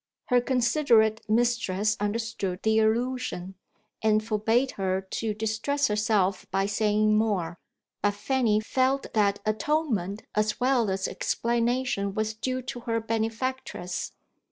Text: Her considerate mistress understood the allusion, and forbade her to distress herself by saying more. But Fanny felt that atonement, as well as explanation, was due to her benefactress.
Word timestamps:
Her 0.29 0.41
considerate 0.41 1.21
mistress 1.29 1.95
understood 1.99 2.63
the 2.63 2.79
allusion, 2.79 3.53
and 4.01 4.25
forbade 4.25 4.71
her 4.71 5.01
to 5.01 5.35
distress 5.35 5.89
herself 5.89 6.49
by 6.49 6.65
saying 6.65 7.15
more. 7.15 7.59
But 8.01 8.15
Fanny 8.15 8.61
felt 8.61 9.13
that 9.13 9.41
atonement, 9.45 10.23
as 10.33 10.59
well 10.59 10.89
as 10.89 11.07
explanation, 11.07 12.15
was 12.15 12.33
due 12.33 12.63
to 12.63 12.79
her 12.79 12.99
benefactress. 12.99 14.13